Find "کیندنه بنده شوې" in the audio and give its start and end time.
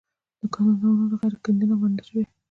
1.43-2.23